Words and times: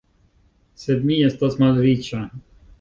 Sed 0.85 1.05
mi 1.11 1.19
estas 1.29 1.61
malriĉa. 1.67 2.27